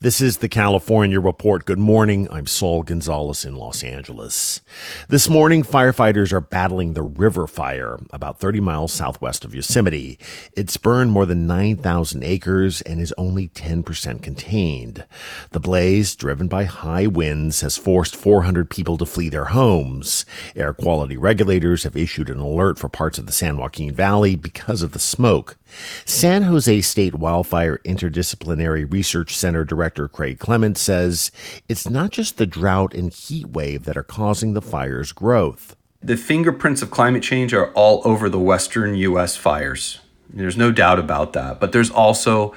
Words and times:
This 0.00 0.20
is 0.20 0.36
the 0.36 0.48
California 0.48 1.18
Report. 1.18 1.64
Good 1.64 1.80
morning. 1.80 2.28
I'm 2.30 2.46
Saul 2.46 2.84
Gonzalez 2.84 3.44
in 3.44 3.56
Los 3.56 3.82
Angeles. 3.82 4.60
This 5.08 5.28
morning, 5.28 5.64
firefighters 5.64 6.32
are 6.32 6.40
battling 6.40 6.92
the 6.92 7.02
river 7.02 7.48
fire 7.48 7.98
about 8.10 8.38
30 8.38 8.60
miles 8.60 8.92
southwest 8.92 9.44
of 9.44 9.56
Yosemite. 9.56 10.16
It's 10.52 10.76
burned 10.76 11.10
more 11.10 11.26
than 11.26 11.48
9,000 11.48 12.22
acres 12.22 12.80
and 12.82 13.00
is 13.00 13.12
only 13.18 13.48
10% 13.48 14.22
contained. 14.22 15.04
The 15.50 15.58
blaze, 15.58 16.14
driven 16.14 16.46
by 16.46 16.62
high 16.62 17.08
winds, 17.08 17.62
has 17.62 17.76
forced 17.76 18.14
400 18.14 18.70
people 18.70 18.98
to 18.98 19.04
flee 19.04 19.30
their 19.30 19.46
homes. 19.46 20.24
Air 20.54 20.74
quality 20.74 21.16
regulators 21.16 21.82
have 21.82 21.96
issued 21.96 22.30
an 22.30 22.38
alert 22.38 22.78
for 22.78 22.88
parts 22.88 23.18
of 23.18 23.26
the 23.26 23.32
San 23.32 23.56
Joaquin 23.56 23.92
Valley 23.92 24.36
because 24.36 24.82
of 24.82 24.92
the 24.92 25.00
smoke. 25.00 25.56
San 26.04 26.44
Jose 26.44 26.80
State 26.82 27.16
Wildfire 27.16 27.78
Interdisciplinary 27.84 28.90
Research 28.90 29.36
Center 29.36 29.64
Director 29.64 29.87
Craig 29.90 30.38
Clements 30.38 30.80
says 30.80 31.30
it's 31.68 31.88
not 31.88 32.10
just 32.10 32.36
the 32.36 32.46
drought 32.46 32.94
and 32.94 33.12
heat 33.12 33.48
wave 33.48 33.84
that 33.84 33.96
are 33.96 34.02
causing 34.02 34.52
the 34.52 34.60
fire's 34.60 35.12
growth. 35.12 35.76
The 36.02 36.16
fingerprints 36.16 36.82
of 36.82 36.90
climate 36.90 37.22
change 37.22 37.54
are 37.54 37.72
all 37.72 38.02
over 38.04 38.28
the 38.28 38.38
western 38.38 38.94
U.S. 38.94 39.36
fires. 39.36 40.00
There's 40.30 40.56
no 40.56 40.70
doubt 40.70 40.98
about 40.98 41.32
that. 41.32 41.58
But 41.58 41.72
there's 41.72 41.90
also, 41.90 42.54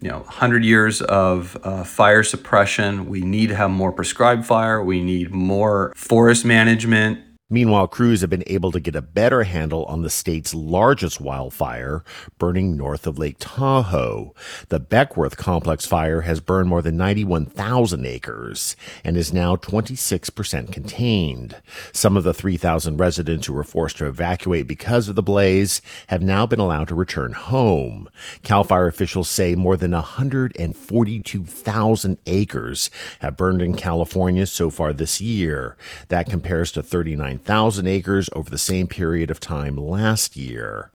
you 0.00 0.08
know, 0.08 0.20
100 0.20 0.64
years 0.64 1.02
of 1.02 1.56
uh, 1.62 1.84
fire 1.84 2.22
suppression. 2.22 3.06
We 3.06 3.20
need 3.20 3.48
to 3.48 3.56
have 3.56 3.70
more 3.70 3.92
prescribed 3.92 4.46
fire. 4.46 4.82
We 4.82 5.02
need 5.02 5.30
more 5.30 5.92
forest 5.94 6.44
management 6.44 7.20
Meanwhile, 7.52 7.86
crews 7.88 8.22
have 8.22 8.30
been 8.30 8.44
able 8.46 8.72
to 8.72 8.80
get 8.80 8.96
a 8.96 9.02
better 9.02 9.42
handle 9.42 9.84
on 9.84 10.00
the 10.00 10.08
state's 10.08 10.54
largest 10.54 11.20
wildfire, 11.20 12.02
burning 12.38 12.78
north 12.78 13.06
of 13.06 13.18
Lake 13.18 13.36
Tahoe. 13.38 14.34
The 14.70 14.80
Beckwourth 14.80 15.36
Complex 15.36 15.84
fire 15.84 16.22
has 16.22 16.40
burned 16.40 16.70
more 16.70 16.80
than 16.80 16.96
91,000 16.96 18.06
acres 18.06 18.74
and 19.04 19.18
is 19.18 19.34
now 19.34 19.56
26% 19.56 20.72
contained. 20.72 21.56
Some 21.92 22.16
of 22.16 22.24
the 22.24 22.32
3,000 22.32 22.96
residents 22.96 23.46
who 23.46 23.52
were 23.52 23.64
forced 23.64 23.98
to 23.98 24.06
evacuate 24.06 24.66
because 24.66 25.10
of 25.10 25.14
the 25.14 25.22
blaze 25.22 25.82
have 26.06 26.22
now 26.22 26.46
been 26.46 26.58
allowed 26.58 26.88
to 26.88 26.94
return 26.94 27.34
home. 27.34 28.08
CAL 28.42 28.64
FIRE 28.64 28.86
officials 28.86 29.28
say 29.28 29.54
more 29.54 29.76
than 29.76 29.90
142,000 29.90 32.18
acres 32.24 32.90
have 33.20 33.36
burned 33.36 33.60
in 33.60 33.74
California 33.74 34.46
so 34.46 34.70
far 34.70 34.94
this 34.94 35.20
year. 35.20 35.76
That 36.08 36.30
compares 36.30 36.72
to 36.72 36.82
39 36.82 37.40
1,000 37.42 37.88
acres 37.88 38.30
over 38.34 38.48
the 38.48 38.56
same 38.56 38.86
period 38.86 39.28
of 39.28 39.40
time 39.40 39.76
last 39.76 40.36
year. 40.36 40.92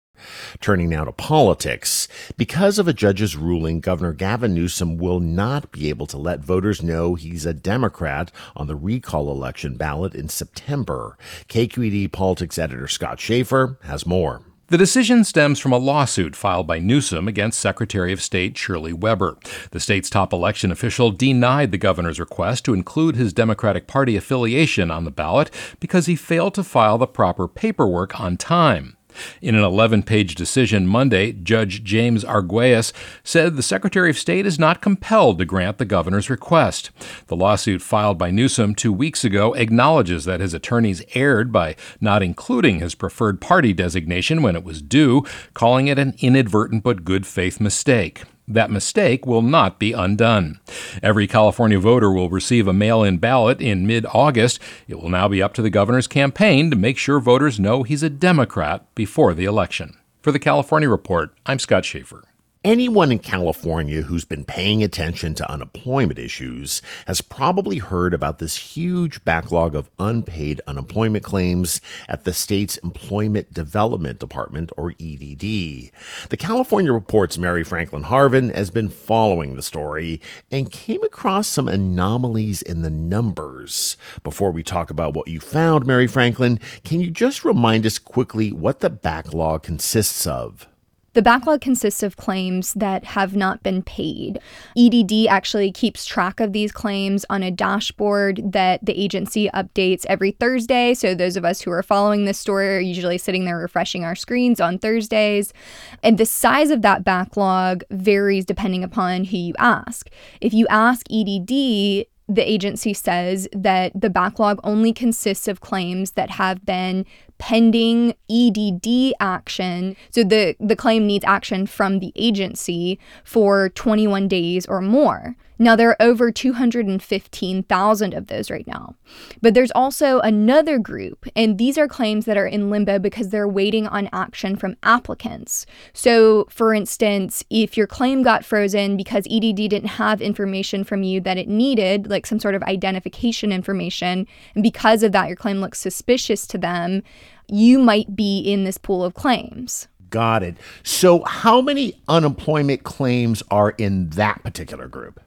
Turning 0.59 0.89
now 0.89 1.05
to 1.05 1.11
politics. 1.13 2.09
Because 2.35 2.77
of 2.77 2.87
a 2.87 2.93
judge's 2.93 3.37
ruling, 3.37 3.79
Governor 3.79 4.11
Gavin 4.11 4.53
Newsom 4.53 4.97
will 4.97 5.21
not 5.21 5.71
be 5.71 5.87
able 5.87 6.05
to 6.07 6.17
let 6.17 6.41
voters 6.41 6.83
know 6.83 7.15
he's 7.15 7.45
a 7.45 7.53
Democrat 7.53 8.29
on 8.57 8.67
the 8.67 8.75
recall 8.75 9.31
election 9.31 9.77
ballot 9.77 10.13
in 10.13 10.27
September. 10.27 11.17
KQED 11.47 12.11
politics 12.11 12.57
editor 12.57 12.89
Scott 12.89 13.21
Shafer 13.21 13.77
has 13.83 14.05
more. 14.05 14.41
The 14.73 14.77
decision 14.79 15.23
stems 15.23 15.59
from 15.59 15.71
a 15.71 15.77
lawsuit 15.77 16.35
filed 16.35 16.65
by 16.65 16.79
Newsom 16.79 17.27
against 17.27 17.59
Secretary 17.59 18.11
of 18.11 18.19
State 18.19 18.57
Shirley 18.57 18.91
Weber. 18.91 19.37
The 19.69 19.79
state's 19.79 20.09
top 20.09 20.33
election 20.33 20.71
official 20.71 21.11
denied 21.11 21.69
the 21.69 21.77
governor's 21.77 22.19
request 22.19 22.65
to 22.65 22.73
include 22.73 23.15
his 23.15 23.33
Democratic 23.33 23.85
Party 23.85 24.15
affiliation 24.15 24.89
on 24.89 25.03
the 25.05 25.11
ballot 25.11 25.51
because 25.79 26.07
he 26.07 26.15
failed 26.15 26.55
to 26.55 26.63
file 26.63 26.97
the 26.97 27.05
proper 27.05 27.47
paperwork 27.47 28.19
on 28.19 28.35
time. 28.35 28.97
In 29.41 29.55
an 29.55 29.63
11 29.63 30.03
page 30.03 30.35
decision 30.35 30.87
Monday, 30.87 31.31
Judge 31.31 31.83
James 31.83 32.23
Arguelles 32.23 32.93
said 33.23 33.55
the 33.55 33.63
Secretary 33.63 34.09
of 34.09 34.17
State 34.17 34.45
is 34.45 34.59
not 34.59 34.81
compelled 34.81 35.39
to 35.39 35.45
grant 35.45 35.77
the 35.77 35.85
governor's 35.85 36.29
request. 36.29 36.91
The 37.27 37.35
lawsuit 37.35 37.81
filed 37.81 38.17
by 38.17 38.31
Newsom 38.31 38.75
two 38.75 38.93
weeks 38.93 39.23
ago 39.23 39.53
acknowledges 39.53 40.25
that 40.25 40.41
his 40.41 40.53
attorneys 40.53 41.03
erred 41.15 41.51
by 41.51 41.75
not 42.01 42.23
including 42.23 42.79
his 42.79 42.95
preferred 42.95 43.41
party 43.41 43.73
designation 43.73 44.41
when 44.41 44.55
it 44.55 44.63
was 44.63 44.81
due, 44.81 45.25
calling 45.53 45.87
it 45.87 45.99
an 45.99 46.15
inadvertent 46.19 46.83
but 46.83 47.03
good 47.03 47.25
faith 47.27 47.59
mistake. 47.59 48.23
That 48.47 48.71
mistake 48.71 49.25
will 49.25 49.41
not 49.41 49.79
be 49.79 49.93
undone. 49.93 50.59
Every 51.01 51.27
California 51.27 51.79
voter 51.79 52.11
will 52.11 52.29
receive 52.29 52.67
a 52.67 52.73
mail 52.73 53.03
in 53.03 53.17
ballot 53.17 53.61
in 53.61 53.87
mid 53.87 54.05
August. 54.07 54.59
It 54.87 54.99
will 54.99 55.09
now 55.09 55.27
be 55.27 55.41
up 55.41 55.53
to 55.53 55.61
the 55.61 55.69
governor's 55.69 56.07
campaign 56.07 56.69
to 56.69 56.75
make 56.75 56.97
sure 56.97 57.19
voters 57.19 57.59
know 57.59 57.83
he's 57.83 58.03
a 58.03 58.09
Democrat 58.09 58.85
before 58.95 59.33
the 59.33 59.45
election. 59.45 59.97
For 60.21 60.31
the 60.31 60.39
California 60.39 60.89
Report, 60.89 61.33
I'm 61.45 61.59
Scott 61.59 61.85
Shafer. 61.85 62.23
Anyone 62.65 63.11
in 63.11 63.19
California 63.19 64.03
who's 64.03 64.23
been 64.23 64.45
paying 64.45 64.83
attention 64.83 65.33
to 65.35 65.51
unemployment 65.51 66.17
issues 66.17 66.81
has 67.07 67.19
probably 67.19 67.79
heard 67.79 68.13
about 68.13 68.39
this 68.39 68.55
huge 68.55 69.21
backlog 69.25 69.75
of 69.75 69.89
unpaid 69.99 70.61
unemployment 70.65 71.25
claims 71.25 71.81
at 72.07 72.23
the 72.23 72.31
state's 72.31 72.77
Employment 72.77 73.53
Development 73.53 74.17
Department, 74.17 74.71
or 74.77 74.91
EDD. 74.91 75.91
The 76.29 76.37
California 76.39 76.93
Report's 76.93 77.37
Mary 77.37 77.65
Franklin 77.65 78.03
Harvin 78.03 78.55
has 78.55 78.71
been 78.71 78.87
following 78.87 79.57
the 79.57 79.61
story 79.61 80.21
and 80.49 80.71
came 80.71 81.03
across 81.03 81.49
some 81.49 81.67
anomalies 81.67 82.61
in 82.61 82.81
the 82.81 82.89
numbers. 82.89 83.97
Before 84.23 84.51
we 84.51 84.63
talk 84.63 84.89
about 84.89 85.13
what 85.13 85.27
you 85.27 85.41
found, 85.41 85.85
Mary 85.85 86.07
Franklin, 86.07 86.61
can 86.85 87.01
you 87.01 87.11
just 87.11 87.43
remind 87.43 87.85
us 87.85 87.99
quickly 87.99 88.53
what 88.53 88.79
the 88.79 88.89
backlog 88.89 89.63
consists 89.63 90.25
of? 90.25 90.69
The 91.13 91.21
backlog 91.21 91.61
consists 91.61 92.01
of 92.01 92.17
claims 92.17 92.73
that 92.73 93.05
have 93.05 93.35
not 93.35 93.61
been 93.61 93.83
paid. 93.83 94.39
EDD 94.75 95.27
actually 95.27 95.71
keeps 95.71 96.05
track 96.05 96.39
of 96.39 96.53
these 96.53 96.71
claims 96.71 97.23
on 97.29 97.43
a 97.43 97.51
dashboard 97.51 98.41
that 98.43 98.83
the 98.83 98.99
agency 98.99 99.47
updates 99.53 100.05
every 100.09 100.31
Thursday. 100.31 100.95
So, 100.95 101.13
those 101.13 101.37
of 101.37 101.45
us 101.45 101.61
who 101.61 101.71
are 101.71 101.83
following 101.83 102.25
this 102.25 102.39
story 102.39 102.75
are 102.75 102.79
usually 102.79 103.19
sitting 103.19 103.45
there 103.45 103.57
refreshing 103.57 104.03
our 104.03 104.15
screens 104.15 104.59
on 104.59 104.79
Thursdays. 104.79 105.53
And 106.01 106.17
the 106.17 106.25
size 106.25 106.71
of 106.71 106.81
that 106.81 107.03
backlog 107.03 107.83
varies 107.91 108.45
depending 108.45 108.83
upon 108.83 109.25
who 109.25 109.37
you 109.37 109.53
ask. 109.59 110.09
If 110.41 110.53
you 110.53 110.65
ask 110.69 111.05
EDD, 111.11 112.07
the 112.29 112.49
agency 112.49 112.93
says 112.93 113.47
that 113.51 113.91
the 113.99 114.09
backlog 114.09 114.59
only 114.63 114.93
consists 114.93 115.47
of 115.47 115.61
claims 115.61 116.11
that 116.11 116.31
have 116.31 116.65
been 116.65 117.05
pending 117.43 118.15
EDD 118.31 119.13
action. 119.19 119.97
So 120.11 120.23
the, 120.23 120.55
the 120.61 120.77
claim 120.77 121.05
needs 121.05 121.25
action 121.25 121.67
from 121.67 121.99
the 121.99 122.13
agency 122.15 122.97
for 123.25 123.67
21 123.67 124.29
days 124.29 124.65
or 124.65 124.79
more. 124.79 125.35
Now, 125.59 125.75
there 125.75 125.89
are 125.89 126.01
over 126.01 126.31
215,000 126.31 128.13
of 128.13 128.27
those 128.27 128.49
right 128.49 128.65
now. 128.65 128.95
But 129.41 129.53
there's 129.53 129.71
also 129.71 130.19
another 130.19 130.79
group, 130.79 131.27
and 131.35 131.57
these 131.57 131.77
are 131.77 131.87
claims 131.87 132.25
that 132.25 132.37
are 132.37 132.47
in 132.47 132.69
limbo 132.69 132.97
because 132.97 133.29
they're 133.29 133.47
waiting 133.47 133.87
on 133.87 134.09
action 134.11 134.55
from 134.55 134.75
applicants. 134.81 135.65
So, 135.93 136.47
for 136.49 136.73
instance, 136.73 137.43
if 137.49 137.77
your 137.77 137.87
claim 137.87 138.23
got 138.23 138.43
frozen 138.43 138.97
because 138.97 139.27
EDD 139.29 139.55
didn't 139.55 139.85
have 139.85 140.21
information 140.21 140.83
from 140.83 141.03
you 141.03 141.21
that 141.21 141.37
it 141.37 141.47
needed, 141.47 142.09
like 142.09 142.25
some 142.25 142.39
sort 142.39 142.55
of 142.55 142.63
identification 142.63 143.51
information, 143.51 144.27
and 144.55 144.63
because 144.63 145.03
of 145.03 145.11
that, 145.11 145.27
your 145.27 145.37
claim 145.37 145.61
looks 145.61 145.79
suspicious 145.79 146.47
to 146.47 146.57
them, 146.57 147.03
you 147.53 147.79
might 147.79 148.15
be 148.15 148.39
in 148.39 148.63
this 148.63 148.77
pool 148.77 149.03
of 149.03 149.13
claims. 149.13 149.87
Got 150.09 150.43
it. 150.43 150.57
So, 150.83 151.23
how 151.23 151.61
many 151.61 151.99
unemployment 152.07 152.83
claims 152.83 153.41
are 153.49 153.71
in 153.71 154.09
that 154.11 154.43
particular 154.43 154.87
group? 154.87 155.19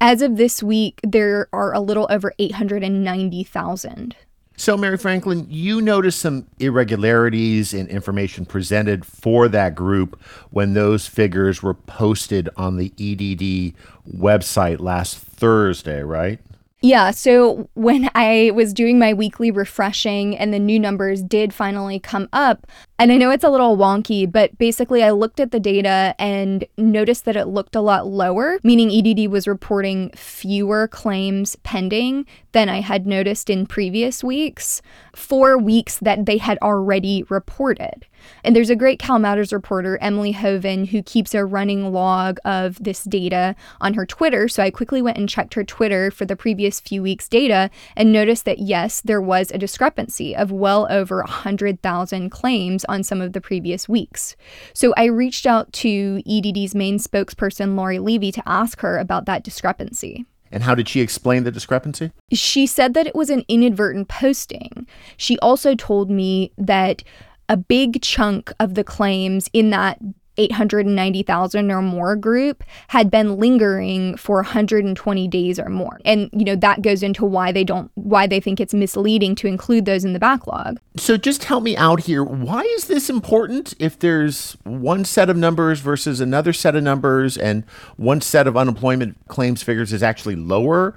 As 0.00 0.22
of 0.22 0.36
this 0.36 0.62
week, 0.62 1.00
there 1.02 1.48
are 1.52 1.72
a 1.72 1.80
little 1.80 2.06
over 2.10 2.32
890,000. 2.38 4.16
So, 4.56 4.76
Mary 4.76 4.98
Franklin, 4.98 5.46
you 5.48 5.80
noticed 5.80 6.18
some 6.18 6.46
irregularities 6.58 7.72
in 7.72 7.86
information 7.86 8.44
presented 8.44 9.04
for 9.04 9.46
that 9.48 9.74
group 9.74 10.20
when 10.50 10.74
those 10.74 11.06
figures 11.06 11.62
were 11.62 11.74
posted 11.74 12.48
on 12.56 12.76
the 12.76 12.92
EDD 12.98 13.74
website 14.14 14.80
last 14.80 15.16
Thursday, 15.18 16.02
right? 16.02 16.40
Yeah, 16.80 17.10
so 17.10 17.68
when 17.74 18.08
I 18.14 18.52
was 18.54 18.72
doing 18.72 18.98
my 18.98 19.12
weekly 19.12 19.50
refreshing 19.50 20.36
and 20.36 20.52
the 20.52 20.58
new 20.58 20.78
numbers 20.78 21.22
did 21.22 21.52
finally 21.52 21.98
come 21.98 22.28
up, 22.32 22.66
and 22.98 23.10
I 23.12 23.16
know 23.16 23.30
it's 23.30 23.44
a 23.44 23.50
little 23.50 23.76
wonky, 23.76 24.30
but 24.30 24.56
basically 24.58 25.02
I 25.02 25.10
looked 25.10 25.40
at 25.40 25.50
the 25.50 25.60
data 25.60 26.14
and 26.18 26.64
noticed 26.76 27.24
that 27.24 27.36
it 27.36 27.46
looked 27.46 27.76
a 27.76 27.80
lot 27.80 28.06
lower, 28.06 28.58
meaning 28.62 28.90
EDD 28.90 29.30
was 29.30 29.48
reporting 29.48 30.10
fewer 30.14 30.88
claims 30.88 31.56
pending 31.56 32.26
than 32.52 32.68
I 32.68 32.80
had 32.80 33.06
noticed 33.06 33.50
in 33.50 33.66
previous 33.66 34.22
weeks, 34.24 34.82
four 35.14 35.58
weeks 35.58 35.98
that 35.98 36.26
they 36.26 36.38
had 36.38 36.58
already 36.58 37.24
reported. 37.28 38.06
And 38.44 38.54
there's 38.54 38.70
a 38.70 38.76
great 38.76 38.98
Cal 38.98 39.18
Matters 39.18 39.52
reporter, 39.52 39.98
Emily 40.00 40.32
Hoeven, 40.32 40.86
who 40.86 41.02
keeps 41.02 41.34
a 41.34 41.44
running 41.44 41.92
log 41.92 42.38
of 42.44 42.82
this 42.82 43.04
data 43.04 43.54
on 43.80 43.94
her 43.94 44.06
Twitter. 44.06 44.48
So 44.48 44.62
I 44.62 44.70
quickly 44.70 45.02
went 45.02 45.18
and 45.18 45.28
checked 45.28 45.54
her 45.54 45.64
Twitter 45.64 46.10
for 46.10 46.24
the 46.24 46.36
previous 46.36 46.80
few 46.80 47.02
weeks' 47.02 47.28
data 47.28 47.70
and 47.96 48.12
noticed 48.12 48.44
that 48.44 48.58
yes, 48.58 49.00
there 49.00 49.20
was 49.20 49.50
a 49.50 49.58
discrepancy 49.58 50.34
of 50.34 50.50
well 50.50 50.86
over 50.90 51.18
100,000 51.18 52.30
claims 52.30 52.84
on 52.86 53.02
some 53.02 53.20
of 53.20 53.32
the 53.32 53.40
previous 53.40 53.88
weeks. 53.88 54.36
So 54.72 54.94
I 54.96 55.04
reached 55.04 55.46
out 55.46 55.72
to 55.74 56.22
EDD's 56.26 56.74
main 56.74 56.98
spokesperson, 56.98 57.74
Loree 57.74 58.02
Levy, 58.02 58.32
to 58.32 58.42
ask 58.46 58.80
her 58.80 58.98
about 58.98 59.26
that 59.26 59.44
discrepancy. 59.44 60.26
And 60.50 60.62
how 60.62 60.74
did 60.74 60.88
she 60.88 61.00
explain 61.00 61.44
the 61.44 61.50
discrepancy? 61.50 62.10
She 62.32 62.66
said 62.66 62.94
that 62.94 63.06
it 63.06 63.14
was 63.14 63.30
an 63.30 63.44
inadvertent 63.48 64.08
posting. 64.08 64.86
She 65.16 65.38
also 65.40 65.74
told 65.74 66.10
me 66.10 66.52
that 66.56 67.02
a 67.48 67.56
big 67.56 68.02
chunk 68.02 68.52
of 68.60 68.74
the 68.74 68.84
claims 68.84 69.48
in 69.52 69.70
that 69.70 69.98
890,000 70.38 71.70
or 71.70 71.82
more 71.82 72.16
group 72.16 72.62
had 72.88 73.10
been 73.10 73.36
lingering 73.36 74.16
for 74.16 74.36
120 74.36 75.28
days 75.28 75.58
or 75.58 75.68
more. 75.68 76.00
And 76.04 76.30
you 76.32 76.44
know 76.44 76.56
that 76.56 76.80
goes 76.80 77.02
into 77.02 77.24
why 77.24 77.52
they 77.52 77.64
don't 77.64 77.90
why 77.96 78.26
they 78.26 78.40
think 78.40 78.60
it's 78.60 78.72
misleading 78.72 79.34
to 79.36 79.46
include 79.46 79.84
those 79.84 80.04
in 80.04 80.12
the 80.12 80.18
backlog. 80.18 80.78
So 80.96 81.16
just 81.16 81.44
help 81.44 81.64
me 81.64 81.76
out 81.76 82.00
here. 82.00 82.22
Why 82.22 82.62
is 82.62 82.86
this 82.86 83.10
important 83.10 83.74
if 83.78 83.98
there's 83.98 84.56
one 84.62 85.04
set 85.04 85.28
of 85.28 85.36
numbers 85.36 85.80
versus 85.80 86.20
another 86.20 86.52
set 86.52 86.76
of 86.76 86.82
numbers 86.82 87.36
and 87.36 87.64
one 87.96 88.20
set 88.20 88.46
of 88.46 88.56
unemployment 88.56 89.18
claims 89.28 89.62
figures 89.62 89.92
is 89.92 90.02
actually 90.02 90.36
lower? 90.36 90.96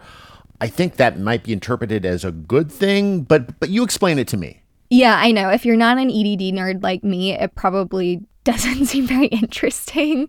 I 0.59 0.67
think 0.67 0.97
that 0.97 1.19
might 1.19 1.43
be 1.43 1.53
interpreted 1.53 2.05
as 2.05 2.23
a 2.23 2.31
good 2.31 2.71
thing, 2.71 3.23
but 3.23 3.59
but 3.59 3.69
you 3.69 3.83
explain 3.83 4.19
it 4.19 4.27
to 4.29 4.37
me. 4.37 4.60
Yeah, 4.91 5.15
I 5.15 5.31
know. 5.31 5.49
If 5.49 5.65
you're 5.65 5.77
not 5.77 5.97
an 5.97 6.09
EDD 6.09 6.53
nerd 6.53 6.83
like 6.83 7.01
me, 7.01 7.31
it 7.31 7.55
probably 7.55 8.21
doesn't 8.43 8.87
seem 8.87 9.07
very 9.07 9.27
interesting. 9.27 10.27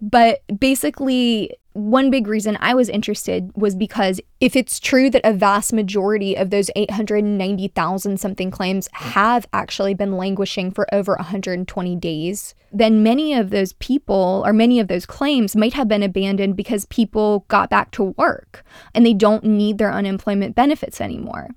But 0.00 0.42
basically, 0.58 1.50
one 1.76 2.10
big 2.10 2.26
reason 2.26 2.56
I 2.60 2.74
was 2.74 2.88
interested 2.88 3.50
was 3.54 3.74
because 3.74 4.18
if 4.40 4.56
it's 4.56 4.80
true 4.80 5.10
that 5.10 5.20
a 5.24 5.34
vast 5.34 5.74
majority 5.74 6.34
of 6.34 6.48
those 6.48 6.70
890,000 6.74 8.18
something 8.18 8.50
claims 8.50 8.88
have 8.92 9.46
actually 9.52 9.92
been 9.92 10.16
languishing 10.16 10.70
for 10.70 10.92
over 10.94 11.16
120 11.16 11.96
days, 11.96 12.54
then 12.72 13.02
many 13.02 13.34
of 13.34 13.50
those 13.50 13.74
people 13.74 14.42
or 14.46 14.54
many 14.54 14.80
of 14.80 14.88
those 14.88 15.04
claims 15.04 15.54
might 15.54 15.74
have 15.74 15.86
been 15.86 16.02
abandoned 16.02 16.56
because 16.56 16.86
people 16.86 17.44
got 17.48 17.68
back 17.68 17.90
to 17.90 18.04
work 18.16 18.64
and 18.94 19.04
they 19.04 19.14
don't 19.14 19.44
need 19.44 19.76
their 19.76 19.92
unemployment 19.92 20.54
benefits 20.54 20.98
anymore. 21.00 21.48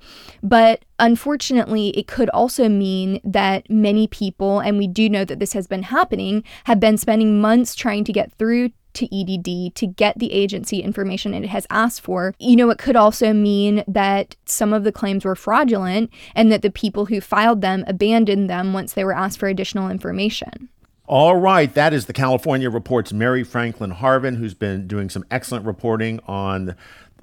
But 0.44 0.84
unfortunately, 1.00 1.90
it 1.90 2.08
could 2.08 2.30
also 2.32 2.68
mean 2.68 3.22
that 3.24 3.70
many 3.70 4.08
people, 4.08 4.60
and 4.60 4.78
we 4.78 4.88
do 4.88 5.10
know 5.10 5.24
that 5.24 5.40
this 5.40 5.54
has 5.54 5.66
been 5.66 5.84
happening, 5.84 6.44
have 6.66 6.82
been 6.82 6.98
spending 6.98 7.40
months 7.40 7.74
trying 7.74 8.04
to 8.04 8.14
get 8.14 8.34
through 8.34 8.72
to 9.00 9.08
EDD 9.16 9.76
to 9.76 9.88
get 9.88 10.20
the 10.20 10.32
agency 10.32 10.80
information 10.80 11.34
it 11.34 11.48
has 11.48 11.68
asked 11.70 12.02
for. 12.02 12.34
You 12.40 12.56
know, 12.56 12.70
it 12.70 12.78
could 12.78 12.96
also 12.96 13.34
mean 13.34 13.84
that 13.88 14.36
some 14.46 14.74
of 14.74 14.84
the 14.84 14.92
claims 14.92 15.26
were 15.26 15.36
fraudulent 15.36 16.12
and 16.36 16.52
that 16.52 16.62
the 16.62 16.70
people 16.70 17.08
who 17.08 17.20
filed 17.22 17.62
them 17.62 17.84
abandoned 17.88 18.50
them 18.50 18.74
once 18.74 18.94
they 18.94 19.04
were 19.04 19.16
asked 19.16 19.40
for 19.40 19.48
additional 19.48 19.90
information. 19.90 20.70
All 21.06 21.38
right, 21.38 21.74
that 21.74 21.92
is 21.92 22.06
the 22.06 22.14
California 22.14 22.70
Report's 22.70 23.12
Mary 23.12 23.44
Franklin 23.44 23.94
Harvin, 23.94 24.38
who's 24.38 24.54
been 24.54 24.88
doing 24.88 25.10
some 25.10 25.26
excellent 25.32 25.66
reporting 25.66 26.20
on 26.28 26.76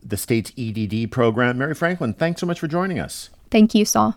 the 0.03 0.17
state's 0.17 0.53
EDD 0.59 1.13
program. 1.13 1.59
Mary 1.59 1.75
Franklin, 1.75 2.13
thanks 2.13 2.41
so 2.41 2.49
much 2.49 2.59
for 2.59 2.67
joining 2.67 2.99
us. 2.99 3.31
Thank 3.49 3.77
you, 3.77 3.85
Saul. 3.85 4.17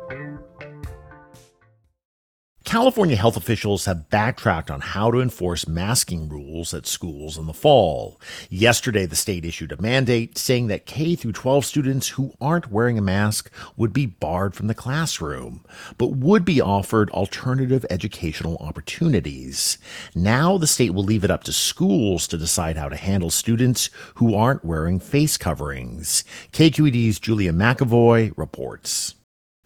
California 2.71 3.17
health 3.17 3.35
officials 3.35 3.83
have 3.83 4.09
backtracked 4.09 4.71
on 4.71 4.79
how 4.79 5.11
to 5.11 5.19
enforce 5.19 5.67
masking 5.67 6.29
rules 6.29 6.73
at 6.73 6.87
schools 6.87 7.37
in 7.37 7.45
the 7.45 7.53
fall. 7.53 8.17
Yesterday, 8.49 9.05
the 9.05 9.17
state 9.17 9.43
issued 9.43 9.73
a 9.73 9.81
mandate 9.81 10.37
saying 10.37 10.67
that 10.67 10.85
K 10.85 11.15
through 11.15 11.33
12 11.33 11.65
students 11.65 12.07
who 12.07 12.33
aren't 12.39 12.71
wearing 12.71 12.97
a 12.97 13.01
mask 13.01 13.51
would 13.75 13.91
be 13.91 14.05
barred 14.05 14.55
from 14.55 14.67
the 14.67 14.73
classroom, 14.73 15.65
but 15.97 16.15
would 16.15 16.45
be 16.45 16.61
offered 16.61 17.09
alternative 17.09 17.85
educational 17.89 18.55
opportunities. 18.61 19.77
Now, 20.15 20.57
the 20.57 20.65
state 20.65 20.93
will 20.93 21.03
leave 21.03 21.25
it 21.25 21.31
up 21.31 21.43
to 21.43 21.51
schools 21.51 22.25
to 22.29 22.37
decide 22.37 22.77
how 22.77 22.87
to 22.87 22.95
handle 22.95 23.31
students 23.31 23.89
who 24.15 24.33
aren't 24.33 24.63
wearing 24.63 25.01
face 25.01 25.35
coverings. 25.35 26.23
KQED's 26.53 27.19
Julia 27.19 27.51
McEvoy 27.51 28.31
reports. 28.37 29.15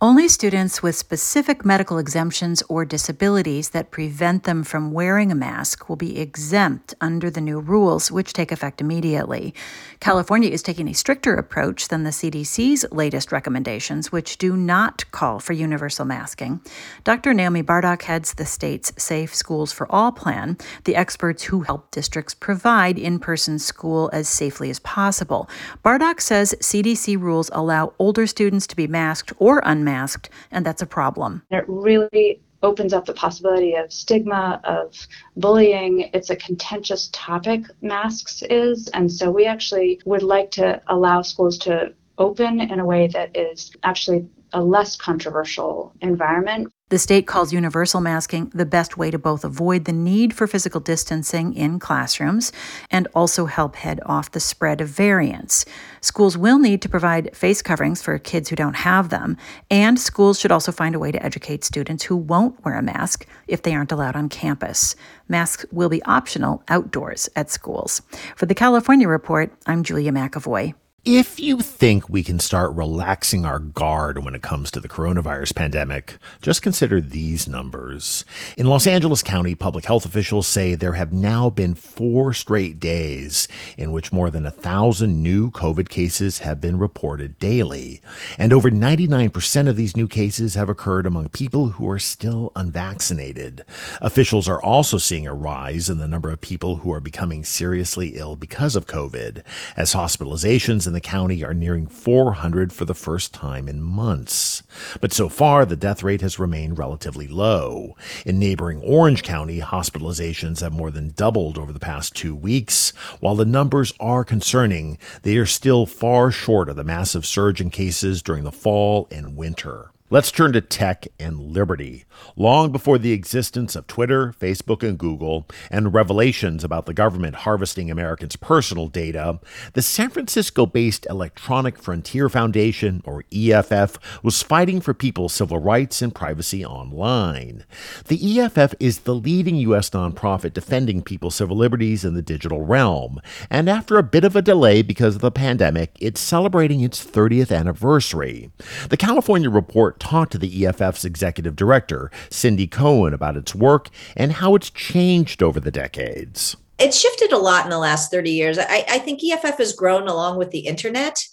Only 0.01 0.27
students 0.27 0.83
with 0.83 0.97
specific 0.97 1.63
medical 1.63 1.97
exemptions 1.97 2.61
or 2.67 2.83
disabilities 2.83 3.69
that 3.69 3.91
prevent 3.91 4.43
them 4.43 4.65
from 4.65 4.91
wearing 4.91 5.31
a 5.31 5.35
mask 5.35 5.87
will 5.87 5.95
be 5.95 6.19
exempt 6.19 6.93
under 6.99 7.29
the 7.29 7.39
new 7.39 7.61
rules, 7.61 8.11
which 8.11 8.33
take 8.33 8.51
effect 8.51 8.81
immediately. 8.81 9.53
California 10.01 10.49
is 10.49 10.61
taking 10.61 10.89
a 10.89 10.93
stricter 10.93 11.33
approach 11.35 11.87
than 11.87 12.03
the 12.03 12.09
CDC's 12.09 12.85
latest 12.91 13.31
recommendations, 13.31 14.11
which 14.11 14.37
do 14.37 14.57
not 14.57 15.09
call 15.11 15.39
for 15.39 15.53
universal 15.53 16.03
masking. 16.03 16.59
Dr. 17.05 17.33
Naomi 17.33 17.63
Bardach 17.63 18.01
heads 18.01 18.33
the 18.33 18.45
state's 18.45 18.91
Safe 19.01 19.33
Schools 19.33 19.71
for 19.71 19.89
All 19.89 20.11
plan, 20.11 20.57
the 20.83 20.97
experts 20.97 21.43
who 21.43 21.61
help 21.61 21.89
districts 21.91 22.33
provide 22.33 22.99
in 22.99 23.17
person 23.17 23.59
school 23.59 24.09
as 24.11 24.27
safely 24.27 24.69
as 24.69 24.79
possible. 24.79 25.49
Bardach 25.85 26.19
says 26.19 26.53
CDC 26.59 27.17
rules 27.17 27.49
allow 27.53 27.93
older 27.97 28.27
students 28.27 28.67
to 28.67 28.75
be 28.75 28.87
masked 28.87 29.31
or 29.37 29.61
unmasked 29.63 29.84
unmasked, 29.85 30.29
and 30.51 30.65
that's 30.65 30.81
a 30.81 30.85
problem. 30.85 31.43
It 31.51 31.65
really 31.67 32.41
opens 32.63 32.93
up 32.93 33.05
the 33.05 33.13
possibility 33.13 33.75
of 33.75 33.93
stigma, 33.93 34.59
of 34.63 34.95
bullying. 35.37 36.09
It's 36.13 36.31
a 36.31 36.35
contentious 36.35 37.09
topic, 37.13 37.63
masks 37.81 38.41
is. 38.49 38.87
And 38.89 39.11
so 39.11 39.29
we 39.29 39.45
actually 39.45 40.01
would 40.05 40.23
like 40.23 40.49
to 40.51 40.81
allow 40.87 41.21
schools 41.21 41.57
to 41.59 41.93
open 42.17 42.61
in 42.61 42.79
a 42.79 42.85
way 42.85 43.07
that 43.07 43.35
is 43.37 43.71
actually 43.83 44.27
a 44.55 44.63
less 44.63 44.95
controversial 44.95 45.93
environment. 46.01 46.71
The 46.89 46.97
state 46.97 47.27
calls 47.27 47.51
universal 47.51 47.99
masking 47.99 48.51
the 48.53 48.65
best 48.65 48.95
way 48.95 49.11
to 49.11 49.19
both 49.19 49.43
avoid 49.43 49.83
the 49.83 49.91
need 49.91 50.33
for 50.33 50.47
physical 50.47 50.79
distancing 50.79 51.53
in 51.53 51.77
classrooms 51.77 52.53
and 52.89 53.07
also 53.13 53.47
help 53.47 53.75
head 53.75 53.99
off 54.05 54.31
the 54.31 54.39
spread 54.39 54.79
of 54.79 54.87
variants. 54.87 55.65
Schools 55.99 56.37
will 56.37 56.57
need 56.57 56.81
to 56.83 56.89
provide 56.89 57.35
face 57.35 57.61
coverings 57.61 58.01
for 58.01 58.17
kids 58.17 58.49
who 58.49 58.55
don't 58.55 58.77
have 58.77 59.09
them, 59.09 59.35
and 59.69 59.99
schools 59.99 60.39
should 60.39 60.51
also 60.51 60.71
find 60.71 60.95
a 60.95 60.99
way 60.99 61.11
to 61.11 61.25
educate 61.25 61.65
students 61.65 62.03
who 62.03 62.15
won't 62.15 62.63
wear 62.63 62.77
a 62.77 62.83
mask 62.83 63.27
if 63.47 63.63
they 63.63 63.73
aren't 63.73 63.91
allowed 63.91 64.15
on 64.15 64.29
campus. 64.29 64.95
Masks 65.27 65.65
will 65.71 65.89
be 65.89 66.03
optional 66.03 66.63
outdoors 66.69 67.27
at 67.35 67.49
schools. 67.49 68.03
For 68.37 68.45
the 68.45 68.55
California 68.55 69.07
Report, 69.07 69.51
I'm 69.65 69.83
Julia 69.83 70.11
McEvoy. 70.11 70.75
If 71.05 71.39
you 71.39 71.59
think 71.59 72.09
we 72.09 72.23
can 72.23 72.39
start 72.39 72.73
relaxing 72.73 73.45
our 73.45 73.59
guard 73.59 74.25
when 74.25 74.33
it 74.33 74.41
comes 74.41 74.71
to 74.71 74.79
the 74.79 74.89
coronavirus 74.89 75.53
pandemic, 75.53 76.17
just 76.41 76.63
consider 76.63 76.99
these 76.99 77.47
numbers. 77.47 78.25
In 78.57 78.65
Los 78.65 78.87
Angeles 78.87 79.21
County, 79.21 79.53
public 79.53 79.85
health 79.85 80.07
officials 80.07 80.47
say 80.47 80.73
there 80.73 80.93
have 80.93 81.13
now 81.13 81.51
been 81.51 81.75
four 81.75 82.33
straight 82.33 82.79
days 82.79 83.47
in 83.77 83.91
which 83.91 84.11
more 84.11 84.31
than 84.31 84.47
a 84.47 84.51
thousand 84.51 85.21
new 85.21 85.51
COVID 85.51 85.89
cases 85.89 86.39
have 86.39 86.59
been 86.59 86.79
reported 86.79 87.37
daily. 87.37 88.01
And 88.39 88.51
over 88.51 88.71
99% 88.71 89.69
of 89.69 89.75
these 89.75 89.95
new 89.95 90.07
cases 90.07 90.55
have 90.55 90.69
occurred 90.69 91.05
among 91.05 91.29
people 91.29 91.67
who 91.67 91.87
are 91.87 91.99
still 91.99 92.51
unvaccinated. 92.55 93.63
Officials 94.01 94.49
are 94.49 94.63
also 94.63 94.97
seeing 94.97 95.27
a 95.27 95.35
rise 95.35 95.87
in 95.87 95.99
the 95.99 96.07
number 96.07 96.31
of 96.31 96.41
people 96.41 96.77
who 96.77 96.91
are 96.91 96.99
becoming 96.99 97.43
seriously 97.43 98.13
ill 98.15 98.35
because 98.35 98.75
of 98.75 98.87
COVID, 98.87 99.43
as 99.77 99.93
hospitalizations 99.93 100.87
and 100.87 100.94
the 100.95 101.01
county 101.01 101.43
are 101.43 101.53
nearing 101.53 101.87
400 101.87 102.71
for 102.73 102.85
the 102.85 102.95
first 102.95 103.33
time 103.33 103.67
in 103.67 103.81
months. 103.81 104.63
But 105.01 105.13
so 105.13 105.29
far, 105.29 105.65
the 105.65 105.75
death 105.75 106.01
rate 106.01 106.21
has 106.21 106.39
remained 106.39 106.77
relatively 106.77 107.27
low. 107.27 107.95
In 108.25 108.39
neighboring 108.39 108.81
Orange 108.81 109.21
County, 109.21 109.59
hospitalizations 109.59 110.61
have 110.61 110.73
more 110.73 110.91
than 110.91 111.11
doubled 111.15 111.57
over 111.57 111.73
the 111.73 111.79
past 111.79 112.15
two 112.15 112.35
weeks. 112.35 112.91
While 113.19 113.35
the 113.35 113.45
numbers 113.45 113.93
are 113.99 114.23
concerning, 114.23 114.97
they 115.23 115.37
are 115.37 115.45
still 115.45 115.85
far 115.85 116.31
short 116.31 116.69
of 116.69 116.75
the 116.75 116.83
massive 116.83 117.25
surge 117.25 117.61
in 117.61 117.69
cases 117.69 118.21
during 118.23 118.43
the 118.43 118.51
fall 118.51 119.07
and 119.11 119.35
winter. 119.35 119.91
Let's 120.11 120.31
turn 120.31 120.53
to 120.53 120.61
tech 120.61 121.07
and 121.19 121.39
liberty. 121.39 122.05
Long 122.35 122.71
before 122.71 122.99
the 122.99 123.11
existence 123.11 123.75
of 123.75 123.87
Twitter, 123.87 124.35
Facebook, 124.39 124.87
and 124.87 124.99
Google, 124.99 125.47
and 125.71 125.95
revelations 125.95 126.63
about 126.63 126.85
the 126.85 126.93
government 126.93 127.37
harvesting 127.37 127.89
Americans' 127.89 128.35
personal 128.35 128.87
data, 128.87 129.39
the 129.73 129.81
San 129.81 130.11
Francisco 130.11 130.67
based 130.67 131.07
Electronic 131.09 131.79
Frontier 131.79 132.29
Foundation, 132.29 133.01
or 133.03 133.23
EFF, 133.33 133.97
was 134.21 134.43
fighting 134.43 134.79
for 134.79 134.93
people's 134.93 135.33
civil 135.33 135.57
rights 135.57 136.03
and 136.03 136.13
privacy 136.13 136.63
online. 136.63 137.65
The 138.07 138.39
EFF 138.39 138.75
is 138.79 138.99
the 138.99 139.15
leading 139.15 139.55
U.S. 139.55 139.89
nonprofit 139.89 140.53
defending 140.53 141.01
people's 141.01 141.33
civil 141.33 141.57
liberties 141.57 142.05
in 142.05 142.13
the 142.13 142.21
digital 142.21 142.61
realm, 142.61 143.19
and 143.49 143.67
after 143.67 143.97
a 143.97 144.03
bit 144.03 144.23
of 144.23 144.35
a 144.35 144.43
delay 144.43 144.83
because 144.83 145.15
of 145.15 145.21
the 145.21 145.31
pandemic, 145.31 145.97
it's 145.99 146.21
celebrating 146.21 146.81
its 146.81 147.03
30th 147.03 147.51
anniversary. 147.51 148.51
The 148.89 148.97
California 148.97 149.49
Report 149.49 149.94
talked 149.99 150.31
to 150.33 150.37
the 150.37 150.65
EFF's 150.65 151.05
executive 151.05 151.55
director, 151.55 152.11
Cindy 152.29 152.67
Cohn, 152.67 153.13
about 153.13 153.37
its 153.37 153.55
work 153.55 153.89
and 154.15 154.33
how 154.33 154.55
it's 154.55 154.69
changed 154.69 155.41
over 155.41 155.59
the 155.59 155.71
decades. 155.71 156.55
It's 156.77 156.99
shifted 156.99 157.31
a 157.31 157.37
lot 157.37 157.63
in 157.63 157.69
the 157.69 157.77
last 157.77 158.11
30 158.11 158.31
years. 158.31 158.57
I, 158.59 158.85
I 158.89 158.99
think 158.99 159.21
EFF 159.23 159.57
has 159.57 159.73
grown 159.73 160.07
along 160.07 160.37
with 160.37 160.51
the 160.51 160.59
internet. 160.59 161.23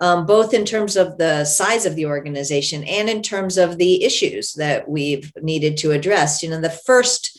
Um, 0.00 0.26
both 0.26 0.52
in 0.52 0.64
terms 0.64 0.96
of 0.96 1.16
the 1.18 1.44
size 1.44 1.86
of 1.86 1.94
the 1.94 2.06
organization 2.06 2.82
and 2.84 3.08
in 3.08 3.22
terms 3.22 3.56
of 3.56 3.78
the 3.78 4.02
issues 4.02 4.54
that 4.54 4.88
we've 4.88 5.30
needed 5.40 5.76
to 5.76 5.92
address. 5.92 6.42
You 6.42 6.50
know, 6.50 6.60
the 6.60 6.70
first 6.70 7.38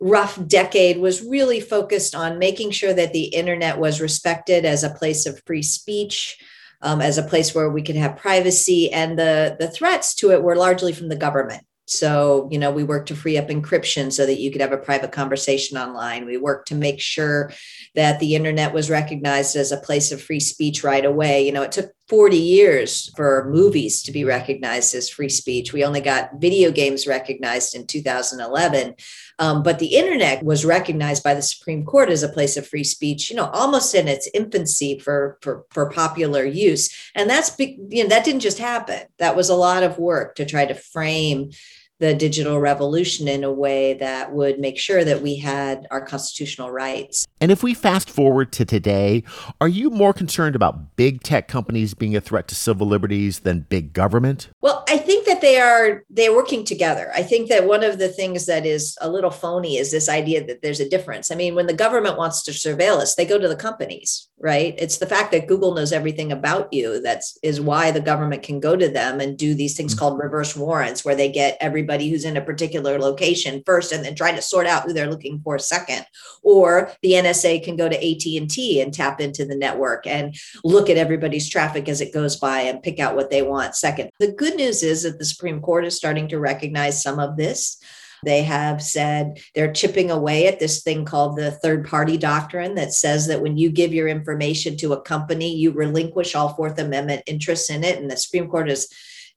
rough 0.00 0.38
decade 0.46 0.98
was 0.98 1.22
really 1.22 1.60
focused 1.60 2.14
on 2.14 2.38
making 2.38 2.70
sure 2.70 2.92
that 2.94 3.12
the 3.12 3.24
internet 3.24 3.78
was 3.78 4.00
respected 4.00 4.64
as 4.64 4.82
a 4.82 4.90
place 4.90 5.26
of 5.26 5.42
free 5.44 5.62
speech, 5.62 6.38
um, 6.82 7.00
as 7.00 7.18
a 7.18 7.22
place 7.22 7.54
where 7.54 7.70
we 7.70 7.82
could 7.82 7.96
have 7.96 8.16
privacy. 8.16 8.92
And 8.92 9.18
the, 9.18 9.56
the 9.58 9.68
threats 9.68 10.14
to 10.16 10.32
it 10.32 10.42
were 10.42 10.56
largely 10.56 10.92
from 10.92 11.08
the 11.08 11.16
government. 11.16 11.64
So, 11.86 12.48
you 12.52 12.58
know, 12.58 12.70
we 12.70 12.84
worked 12.84 13.08
to 13.08 13.16
free 13.16 13.36
up 13.36 13.48
encryption 13.48 14.12
so 14.12 14.24
that 14.24 14.38
you 14.38 14.52
could 14.52 14.60
have 14.60 14.70
a 14.70 14.78
private 14.78 15.10
conversation 15.10 15.76
online. 15.76 16.24
We 16.24 16.36
worked 16.36 16.68
to 16.68 16.76
make 16.76 17.00
sure 17.00 17.52
that 17.96 18.20
the 18.20 18.36
internet 18.36 18.72
was 18.72 18.88
recognized 18.88 19.56
as 19.56 19.72
a 19.72 19.76
place 19.76 20.12
of 20.12 20.22
free 20.22 20.38
speech 20.38 20.84
right 20.84 21.04
away. 21.04 21.44
You 21.44 21.50
know, 21.50 21.62
it 21.62 21.72
took 21.72 21.90
40 22.10 22.36
years 22.36 23.08
for 23.14 23.48
movies 23.48 24.02
to 24.02 24.10
be 24.10 24.24
recognized 24.24 24.96
as 24.96 25.08
free 25.08 25.28
speech. 25.28 25.72
We 25.72 25.84
only 25.84 26.00
got 26.00 26.40
video 26.40 26.72
games 26.72 27.06
recognized 27.06 27.76
in 27.76 27.86
2011. 27.86 28.96
Um, 29.38 29.62
but 29.62 29.78
the 29.78 29.94
internet 29.94 30.42
was 30.42 30.64
recognized 30.64 31.22
by 31.22 31.34
the 31.34 31.40
Supreme 31.40 31.84
Court 31.84 32.10
as 32.10 32.24
a 32.24 32.28
place 32.28 32.56
of 32.56 32.66
free 32.66 32.82
speech, 32.82 33.30
you 33.30 33.36
know, 33.36 33.46
almost 33.50 33.94
in 33.94 34.08
its 34.08 34.28
infancy 34.34 34.98
for 34.98 35.38
for, 35.40 35.64
for 35.70 35.88
popular 35.88 36.44
use. 36.44 36.90
And 37.14 37.30
that's 37.30 37.56
you 37.58 38.02
know 38.02 38.08
that 38.08 38.24
didn't 38.24 38.40
just 38.40 38.58
happen. 38.58 39.02
That 39.18 39.36
was 39.36 39.48
a 39.48 39.54
lot 39.54 39.84
of 39.84 39.96
work 39.98 40.34
to 40.34 40.44
try 40.44 40.66
to 40.66 40.74
frame 40.74 41.52
the 42.00 42.14
digital 42.14 42.58
revolution 42.58 43.28
in 43.28 43.44
a 43.44 43.52
way 43.52 43.94
that 43.94 44.32
would 44.32 44.58
make 44.58 44.78
sure 44.78 45.04
that 45.04 45.20
we 45.20 45.36
had 45.36 45.86
our 45.90 46.00
constitutional 46.00 46.70
rights. 46.70 47.26
And 47.42 47.52
if 47.52 47.62
we 47.62 47.74
fast 47.74 48.10
forward 48.10 48.52
to 48.52 48.64
today, 48.64 49.22
are 49.60 49.68
you 49.68 49.90
more 49.90 50.14
concerned 50.14 50.56
about 50.56 50.96
big 50.96 51.22
tech 51.22 51.46
companies 51.46 51.92
being 51.94 52.16
a 52.16 52.20
threat 52.20 52.48
to 52.48 52.54
civil 52.54 52.86
liberties 52.86 53.40
than 53.40 53.66
big 53.68 53.92
government? 53.92 54.48
Well, 54.62 54.84
I 54.88 54.96
think 54.96 55.26
that 55.26 55.42
they 55.42 55.60
are 55.60 56.04
they're 56.08 56.34
working 56.34 56.64
together. 56.64 57.12
I 57.14 57.22
think 57.22 57.48
that 57.50 57.66
one 57.66 57.84
of 57.84 57.98
the 57.98 58.08
things 58.08 58.46
that 58.46 58.64
is 58.64 58.96
a 59.00 59.10
little 59.10 59.30
phony 59.30 59.76
is 59.76 59.90
this 59.90 60.08
idea 60.08 60.44
that 60.46 60.62
there's 60.62 60.80
a 60.80 60.88
difference. 60.88 61.30
I 61.30 61.34
mean, 61.34 61.54
when 61.54 61.66
the 61.66 61.74
government 61.74 62.16
wants 62.16 62.42
to 62.44 62.50
surveil 62.50 62.96
us, 62.96 63.14
they 63.14 63.26
go 63.26 63.38
to 63.38 63.48
the 63.48 63.56
companies, 63.56 64.28
right? 64.38 64.74
It's 64.78 64.98
the 64.98 65.06
fact 65.06 65.32
that 65.32 65.46
Google 65.46 65.74
knows 65.74 65.92
everything 65.92 66.32
about 66.32 66.72
you 66.72 67.00
that's 67.00 67.38
is 67.42 67.60
why 67.60 67.90
the 67.90 68.00
government 68.00 68.42
can 68.42 68.58
go 68.58 68.74
to 68.74 68.88
them 68.88 69.20
and 69.20 69.36
do 69.36 69.54
these 69.54 69.76
things 69.76 69.92
mm-hmm. 69.92 70.00
called 70.00 70.18
reverse 70.18 70.56
warrants 70.56 71.04
where 71.04 71.14
they 71.14 71.30
get 71.30 71.58
everybody 71.60 71.89
who's 71.98 72.24
in 72.24 72.36
a 72.36 72.44
particular 72.44 72.98
location 72.98 73.62
first 73.66 73.92
and 73.92 74.04
then 74.04 74.14
try 74.14 74.32
to 74.32 74.42
sort 74.42 74.66
out 74.66 74.84
who 74.84 74.92
they're 74.92 75.10
looking 75.10 75.40
for 75.40 75.58
second. 75.58 76.04
Or 76.42 76.92
the 77.02 77.12
NSA 77.12 77.64
can 77.64 77.76
go 77.76 77.88
to 77.88 77.96
AT&T 77.96 78.80
and 78.80 78.92
tap 78.92 79.20
into 79.20 79.44
the 79.44 79.56
network 79.56 80.06
and 80.06 80.34
look 80.64 80.88
at 80.88 80.96
everybody's 80.96 81.48
traffic 81.48 81.88
as 81.88 82.00
it 82.00 82.14
goes 82.14 82.36
by 82.36 82.60
and 82.60 82.82
pick 82.82 83.00
out 83.00 83.16
what 83.16 83.30
they 83.30 83.42
want 83.42 83.74
second. 83.74 84.10
The 84.20 84.32
good 84.32 84.54
news 84.54 84.82
is 84.82 85.02
that 85.02 85.18
the 85.18 85.24
Supreme 85.24 85.60
Court 85.60 85.84
is 85.84 85.96
starting 85.96 86.28
to 86.28 86.38
recognize 86.38 87.02
some 87.02 87.18
of 87.18 87.36
this. 87.36 87.78
They 88.24 88.42
have 88.42 88.82
said 88.82 89.40
they're 89.54 89.72
chipping 89.72 90.10
away 90.10 90.46
at 90.46 90.58
this 90.58 90.82
thing 90.82 91.04
called 91.04 91.36
the 91.36 91.50
third 91.50 91.86
party 91.86 92.18
doctrine 92.18 92.74
that 92.74 92.92
says 92.92 93.26
that 93.28 93.40
when 93.40 93.56
you 93.56 93.70
give 93.70 93.94
your 93.94 94.08
information 94.08 94.76
to 94.78 94.92
a 94.92 95.00
company, 95.00 95.54
you 95.54 95.72
relinquish 95.72 96.34
all 96.34 96.54
Fourth 96.54 96.78
Amendment 96.78 97.22
interests 97.26 97.70
in 97.70 97.82
it. 97.82 97.98
And 97.98 98.10
the 98.10 98.16
Supreme 98.16 98.48
Court 98.48 98.68
has 98.68 98.88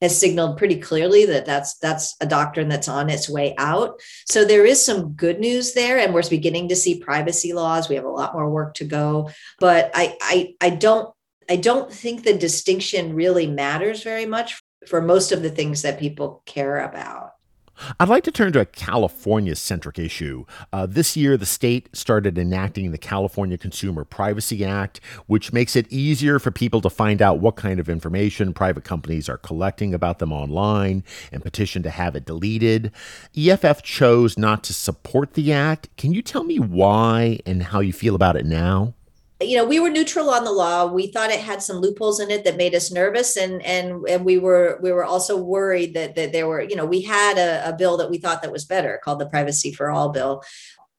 has 0.03 0.19
signaled 0.19 0.57
pretty 0.57 0.75
clearly 0.79 1.25
that 1.25 1.45
that's 1.45 1.77
that's 1.77 2.15
a 2.19 2.25
doctrine 2.25 2.67
that's 2.67 2.89
on 2.89 3.09
its 3.09 3.29
way 3.29 3.55
out. 3.57 3.99
So 4.27 4.43
there 4.43 4.65
is 4.65 4.83
some 4.83 5.13
good 5.13 5.39
news 5.39 5.73
there, 5.73 5.97
and 5.97 6.13
we're 6.13 6.29
beginning 6.29 6.67
to 6.69 6.75
see 6.75 6.99
privacy 6.99 7.53
laws. 7.53 7.87
We 7.87 7.95
have 7.95 8.05
a 8.05 8.09
lot 8.09 8.33
more 8.33 8.49
work 8.49 8.75
to 8.75 8.85
go, 8.85 9.29
but 9.59 9.91
I 9.93 10.17
I, 10.21 10.55
I 10.61 10.69
don't 10.71 11.09
I 11.49 11.55
don't 11.55 11.91
think 11.91 12.23
the 12.23 12.37
distinction 12.37 13.15
really 13.15 13.47
matters 13.47 14.03
very 14.03 14.25
much 14.25 14.61
for 14.87 15.01
most 15.01 15.31
of 15.31 15.41
the 15.41 15.49
things 15.49 15.81
that 15.83 15.99
people 15.99 16.43
care 16.45 16.81
about. 16.81 17.31
I'd 17.99 18.09
like 18.09 18.23
to 18.23 18.31
turn 18.31 18.53
to 18.53 18.59
a 18.59 18.65
California 18.65 19.55
centric 19.55 19.99
issue. 19.99 20.45
Uh, 20.71 20.85
this 20.85 21.15
year, 21.15 21.37
the 21.37 21.45
state 21.45 21.89
started 21.93 22.37
enacting 22.37 22.91
the 22.91 22.97
California 22.97 23.57
Consumer 23.57 24.03
Privacy 24.03 24.63
Act, 24.63 24.99
which 25.27 25.53
makes 25.53 25.75
it 25.75 25.91
easier 25.91 26.39
for 26.39 26.51
people 26.51 26.81
to 26.81 26.89
find 26.89 27.21
out 27.21 27.39
what 27.39 27.55
kind 27.55 27.79
of 27.79 27.89
information 27.89 28.53
private 28.53 28.83
companies 28.83 29.29
are 29.29 29.37
collecting 29.37 29.93
about 29.93 30.19
them 30.19 30.31
online 30.31 31.03
and 31.31 31.43
petition 31.43 31.83
to 31.83 31.89
have 31.89 32.15
it 32.15 32.25
deleted. 32.25 32.91
EFF 33.37 33.83
chose 33.83 34.37
not 34.37 34.63
to 34.63 34.73
support 34.73 35.33
the 35.33 35.51
act. 35.51 35.89
Can 35.97 36.13
you 36.13 36.21
tell 36.21 36.43
me 36.43 36.59
why 36.59 37.39
and 37.45 37.63
how 37.63 37.79
you 37.79 37.93
feel 37.93 38.15
about 38.15 38.35
it 38.35 38.45
now? 38.45 38.93
You 39.47 39.57
know 39.57 39.65
we 39.65 39.79
were 39.79 39.89
neutral 39.89 40.29
on 40.29 40.43
the 40.43 40.51
law 40.51 40.85
we 40.85 41.07
thought 41.07 41.29
it 41.29 41.39
had 41.39 41.61
some 41.61 41.77
loopholes 41.77 42.19
in 42.19 42.29
it 42.31 42.43
that 42.43 42.57
made 42.57 42.75
us 42.75 42.91
nervous 42.91 43.37
and 43.37 43.61
and 43.63 44.07
and 44.07 44.25
we 44.25 44.37
were 44.37 44.79
we 44.81 44.91
were 44.91 45.05
also 45.05 45.37
worried 45.37 45.93
that 45.93 46.15
that 46.15 46.31
there 46.31 46.47
were 46.47 46.61
you 46.61 46.75
know 46.75 46.85
we 46.85 47.01
had 47.01 47.37
a, 47.37 47.69
a 47.69 47.73
bill 47.73 47.97
that 47.97 48.09
we 48.09 48.17
thought 48.17 48.41
that 48.41 48.51
was 48.51 48.65
better 48.65 48.99
called 49.03 49.19
the 49.19 49.29
privacy 49.29 49.71
for 49.71 49.89
all 49.89 50.09
bill 50.09 50.43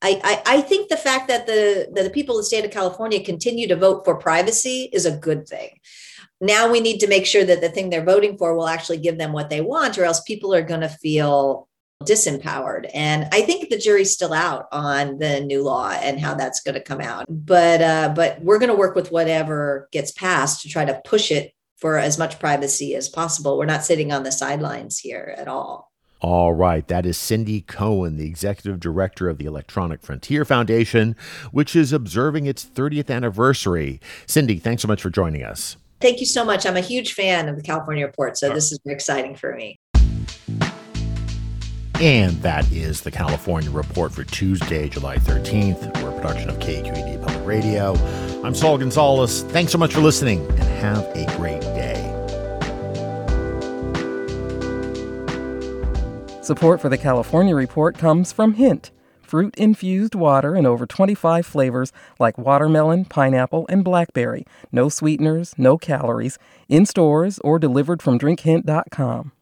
I, 0.03 0.21
I, 0.23 0.57
I 0.59 0.61
think 0.61 0.91
the 0.91 0.99
fact 0.99 1.29
that 1.29 1.47
the 1.47 1.89
that 1.95 2.03
the 2.05 2.11
people 2.11 2.37
of 2.37 2.41
the 2.41 2.47
state 2.47 2.65
of 2.65 2.71
California 2.71 3.25
continue 3.25 3.67
to 3.69 3.77
vote 3.77 4.05
for 4.05 4.17
privacy 4.17 4.91
is 4.93 5.07
a 5.07 5.17
good 5.17 5.49
thing. 5.49 5.81
Now 6.43 6.71
we 6.71 6.81
need 6.81 6.99
to 6.99 7.07
make 7.07 7.25
sure 7.25 7.45
that 7.45 7.63
the 7.63 7.71
thing 7.71 7.89
they're 7.89 8.05
voting 8.05 8.37
for 8.37 8.55
will 8.55 8.69
actually 8.69 8.99
give 8.99 9.17
them 9.17 9.33
what 9.33 9.49
they 9.49 9.63
want, 9.63 9.97
or 9.97 10.05
else 10.05 10.21
people 10.21 10.53
are 10.55 10.63
going 10.63 10.83
to 10.83 10.91
feel 10.91 11.69
disempowered. 12.03 12.91
And 12.93 13.29
I 13.33 13.43
think 13.43 13.71
the 13.71 13.79
jury's 13.79 14.13
still 14.13 14.33
out 14.33 14.67
on 14.73 15.19
the 15.19 15.41
new 15.41 15.63
law 15.63 15.91
and 15.91 16.21
how 16.21 16.35
that's 16.35 16.61
going 16.61 16.75
to 16.75 16.81
come 16.81 17.01
out. 17.01 17.25
But 17.29 17.81
uh, 17.81 18.13
but 18.15 18.41
we're 18.43 18.59
going 18.59 18.71
to 18.71 18.77
work 18.77 18.95
with 18.95 19.11
whatever 19.11 19.89
gets 19.93 20.13
passed 20.13 20.63
to 20.63 20.69
try 20.69 20.85
to 20.85 21.01
push 21.05 21.31
it 21.31 21.53
for 21.77 21.99
as 21.99 22.19
much 22.19 22.39
privacy 22.39 22.95
as 22.95 23.09
possible. 23.09 23.59
We're 23.59 23.67
not 23.67 23.85
sitting 23.85 24.13
on 24.13 24.23
the 24.23 24.33
sidelines 24.33 24.99
here 24.99 25.35
at 25.37 25.49
all. 25.49 25.91
All 26.21 26.55
right, 26.55 26.89
that 26.89 27.05
is 27.05 27.19
Cindy 27.19 27.61
Cohn, 27.61 28.17
the 28.17 28.25
executive 28.25 28.81
director 28.81 29.29
of 29.29 29.37
the 29.37 29.45
Electronic 29.45 30.01
Frontier 30.01 30.47
Foundation, 30.47 31.17
which 31.53 31.77
is 31.77 31.93
observing 31.93 32.47
its 32.47 32.65
30th 32.65 33.15
anniversary. 33.15 34.01
Cindy, 34.27 34.59
thanks 34.59 34.81
so 34.81 34.89
much 34.89 35.03
for 35.03 35.11
joining 35.11 35.43
us. 35.43 35.77
Thank 36.01 36.21
you 36.21 36.27
so 36.27 36.43
much. 36.43 36.65
I'm 36.65 36.79
a 36.79 36.81
huge 36.81 37.13
fan 37.13 37.51
of 37.51 37.57
the 37.57 37.63
California 37.63 38.07
Report, 38.07 38.39
so 38.39 38.49
this 38.55 38.73
is 38.73 38.79
exciting 38.87 39.37
for 39.37 39.55
me. 39.55 39.79
And 42.01 42.33
that 42.43 42.71
is 42.73 43.03
the 43.03 43.11
California 43.11 43.71
Report 43.71 44.13
for 44.13 44.25
Tuesday, 44.25 44.89
July 44.89 45.17
13th. 45.17 46.03
We're 46.03 46.11
a 46.11 46.15
production 46.15 46.51
of 46.51 46.59
KQED 46.59 47.23
Public 47.23 47.47
Radio. 47.47 47.95
I'm 48.43 48.55
Saul 48.55 48.79
Gonzalez. 48.79 49.43
Thanks 49.45 49.73
so 49.73 49.79
much 49.79 49.95
for 49.95 50.01
listening 50.01 50.47
and 50.51 50.59
have 50.59 51.05
a 51.15 51.25
great 51.37 51.61
day. 51.61 52.11
Support 56.43 56.81
for 56.81 56.89
the 56.89 56.99
California 56.99 57.55
Report 57.55 57.97
comes 57.97 58.33
from 58.33 58.55
Hint 58.55 58.91
fruit 59.35 59.55
infused 59.57 60.15
water 60.15 60.55
in 60.55 60.65
over 60.65 60.87
25 60.87 61.45
flavors 61.45 61.93
like 62.21 62.39
watermelon, 62.39 63.05
pineapple, 63.05 63.67
and 63.69 63.83
blackberry. 63.83 64.47
No 64.71 64.89
sweeteners, 64.89 65.55
no 65.59 65.77
calories. 65.77 66.39
In 66.69 66.87
stores 66.87 67.41
or 67.41 67.59
delivered 67.59 68.01
from 68.01 68.17
drinkhint.com. 68.17 69.33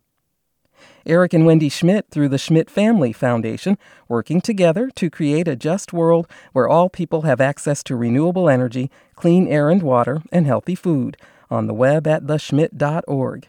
Eric 1.07 1.33
and 1.35 1.47
Wendy 1.47 1.69
Schmidt 1.69 2.07
through 2.11 2.29
the 2.29 2.39
Schmidt 2.39 2.71
Family 2.71 3.13
Foundation, 3.13 3.79
working 4.09 4.41
together 4.41 4.91
to 4.97 5.11
create 5.11 5.49
a 5.49 5.57
just 5.57 5.93
world 5.93 6.27
where 6.53 6.69
all 6.69 6.89
people 6.89 7.23
have 7.23 7.41
access 7.41 7.83
to 7.85 7.97
renewable 7.97 8.49
energy, 8.49 8.91
clean 9.17 9.47
air 9.49 9.71
and 9.71 9.83
water, 9.83 10.23
and 10.31 10.47
healthy 10.47 10.75
food. 10.75 11.17
On 11.51 11.67
the 11.67 11.75
web 11.75 12.07
at 12.07 12.25
theschmidt.org. 12.25 13.49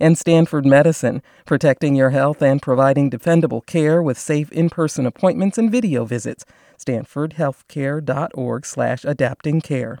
And 0.00 0.18
Stanford 0.18 0.66
Medicine, 0.66 1.22
protecting 1.44 1.94
your 1.94 2.10
health 2.10 2.42
and 2.42 2.60
providing 2.60 3.10
dependable 3.10 3.60
care 3.60 4.02
with 4.02 4.18
safe 4.18 4.50
in-person 4.50 5.06
appointments 5.06 5.56
and 5.56 5.70
video 5.70 6.04
visits. 6.04 6.44
stanfordhealthcare.org 6.78 8.66
slash 8.66 9.04
adapting 9.04 9.60
care. 9.60 10.00